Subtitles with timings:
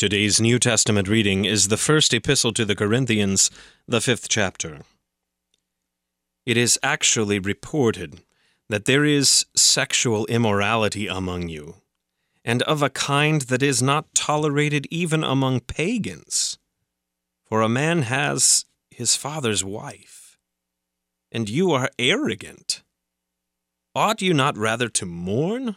[0.00, 3.50] Today's New Testament reading is the first epistle to the Corinthians,
[3.86, 4.80] the fifth chapter.
[6.46, 8.22] It is actually reported
[8.70, 11.82] that there is sexual immorality among you,
[12.46, 16.58] and of a kind that is not tolerated even among pagans.
[17.44, 20.38] For a man has his father's wife,
[21.30, 22.82] and you are arrogant.
[23.94, 25.76] Ought you not rather to mourn?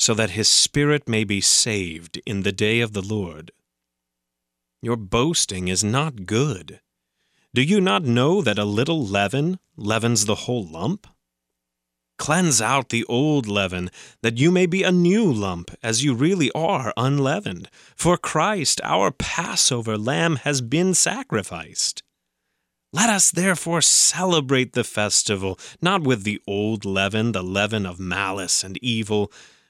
[0.00, 3.52] so that his spirit may be saved in the day of the Lord.
[4.80, 6.80] Your boasting is not good.
[7.52, 11.06] Do you not know that a little leaven leavens the whole lump?
[12.16, 13.90] Cleanse out the old leaven,
[14.22, 17.68] that you may be a new lump, as you really are unleavened.
[17.94, 22.02] For Christ, our Passover lamb, has been sacrificed.
[22.90, 28.64] Let us therefore celebrate the festival, not with the old leaven, the leaven of malice
[28.64, 29.30] and evil,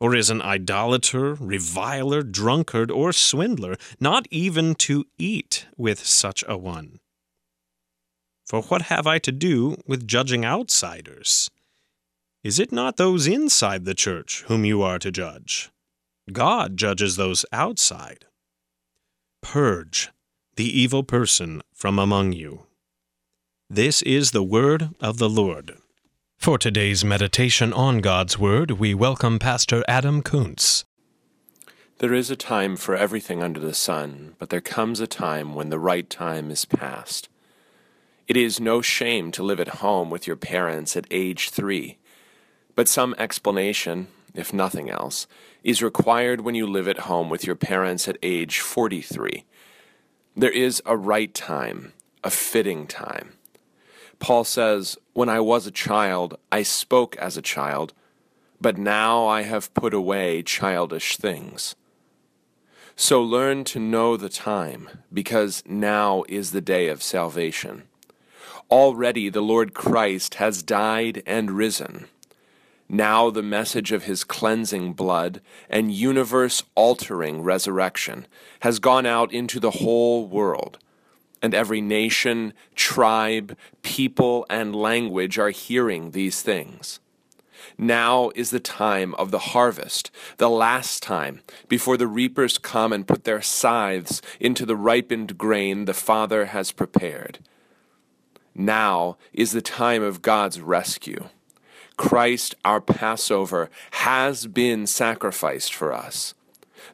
[0.00, 6.56] or is an idolater, reviler, drunkard, or swindler, not even to eat with such a
[6.56, 6.98] one.
[8.46, 11.50] For what have I to do with judging outsiders?
[12.42, 15.70] Is it not those inside the church whom you are to judge?
[16.32, 18.24] God judges those outside.
[19.42, 20.10] Purge
[20.56, 22.66] the evil person from among you.
[23.68, 25.79] This is the word of the Lord.
[26.40, 30.86] For today's meditation on God's Word, we welcome Pastor Adam Koontz.
[31.98, 35.68] There is a time for everything under the sun, but there comes a time when
[35.68, 37.28] the right time is past.
[38.26, 41.98] It is no shame to live at home with your parents at age three,
[42.74, 45.26] but some explanation, if nothing else,
[45.62, 49.44] is required when you live at home with your parents at age 43.
[50.34, 51.92] There is a right time,
[52.24, 53.34] a fitting time.
[54.20, 57.92] Paul says, When I was a child, I spoke as a child,
[58.60, 61.74] but now I have put away childish things.
[62.94, 67.84] So learn to know the time, because now is the day of salvation.
[68.70, 72.06] Already the Lord Christ has died and risen.
[72.90, 78.26] Now the message of his cleansing blood and universe altering resurrection
[78.60, 80.78] has gone out into the whole world
[81.42, 87.00] and every nation, tribe, people, and language are hearing these things.
[87.78, 93.06] Now is the time of the harvest, the last time, before the reapers come and
[93.06, 97.38] put their scythes into the ripened grain the Father has prepared.
[98.54, 101.28] Now is the time of God's rescue.
[101.96, 106.34] Christ, our Passover, has been sacrificed for us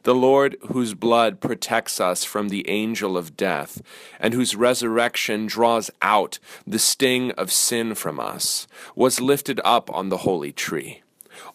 [0.03, 3.81] the Lord whose blood protects us from the angel of death,
[4.19, 10.09] and whose resurrection draws out the sting of sin from us, was lifted up on
[10.09, 11.01] the holy tree.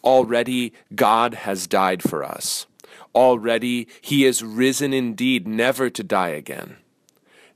[0.04, 2.66] Already God has died for us.
[3.14, 6.76] Already he is risen indeed, never to die again.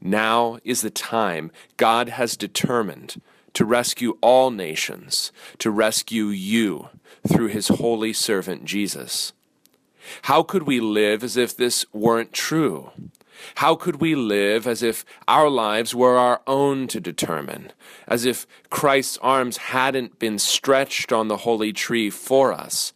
[0.00, 3.20] Now is the time God has determined
[3.54, 6.91] to rescue all nations, to rescue you
[7.26, 9.32] through his holy servant Jesus.
[10.22, 12.91] How could we live as if this weren't true?
[13.56, 17.73] How could we live as if our lives were our own to determine,
[18.06, 22.93] as if Christ's arms hadn't been stretched on the holy tree for us,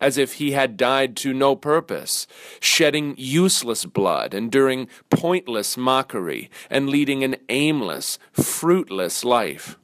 [0.00, 2.26] as if he had died to no purpose,
[2.60, 9.76] shedding useless blood, enduring pointless mockery, and leading an aimless, fruitless life?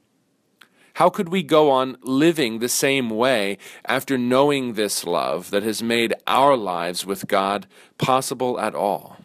[0.94, 5.82] How could we go on living the same way after knowing this love that has
[5.82, 7.66] made our lives with God
[7.98, 9.18] possible at all?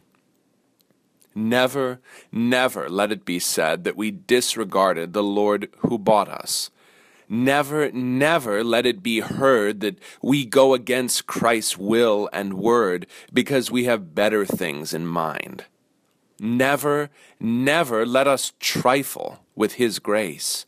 [1.36, 2.00] Never,
[2.32, 6.72] never let it be said that we disregarded the Lord who bought us.
[7.30, 13.70] Never, never let it be heard that we go against Christ's will and word because
[13.70, 15.66] we have better things in mind.
[16.40, 20.66] Never, never let us trifle with His grace.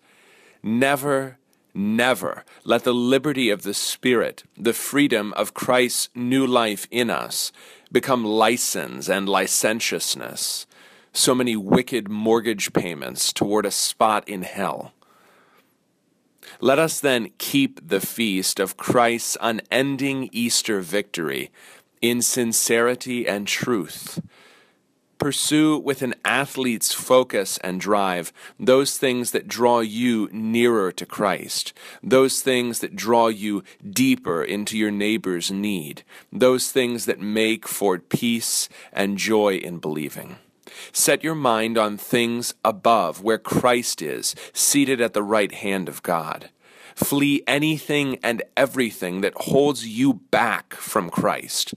[0.64, 1.38] Never,
[1.74, 7.52] never let the liberty of the Spirit, the freedom of Christ's new life in us,
[7.92, 10.68] become license and licentiousness,
[11.14, 14.94] so many wicked mortgage payments toward a spot in hell.
[16.60, 21.52] Let us then keep the feast of Christ's unending Easter victory
[22.02, 24.22] in sincerity and truth.
[25.22, 31.74] Pursue with an athlete's focus and drive those things that draw you nearer to Christ,
[32.02, 36.02] those things that draw you deeper into your neighbor's need,
[36.34, 40.38] those things that make for peace and joy in believing.
[40.92, 46.02] Set your mind on things above, where Christ is, seated at the right hand of
[46.02, 46.50] God.
[46.96, 51.74] Flee anything and everything that holds you back from Christ,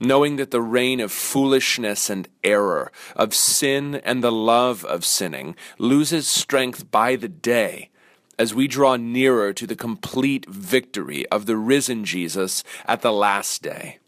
[0.00, 5.56] knowing that the reign of foolishness and error, of sin and the love of sinning,
[5.78, 7.90] loses strength by the day
[8.38, 13.62] as we draw nearer to the complete victory of the risen Jesus at the last
[13.62, 13.98] day.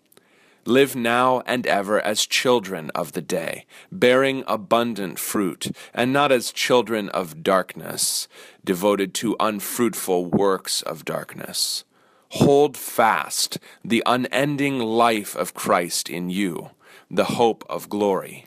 [0.68, 6.50] Live now and ever as children of the day, bearing abundant fruit, and not as
[6.50, 8.26] children of darkness,
[8.64, 11.84] devoted to unfruitful works of darkness.
[12.30, 16.70] Hold fast the unending life of Christ in you,
[17.08, 18.46] the hope of glory.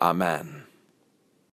[0.00, 0.67] Amen.